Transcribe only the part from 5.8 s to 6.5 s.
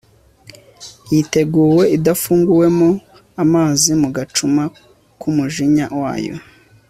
wayo